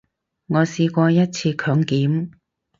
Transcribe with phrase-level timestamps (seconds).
[0.47, 2.31] 我試過一次強檢